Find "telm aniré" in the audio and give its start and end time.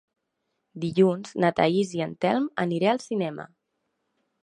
2.27-2.93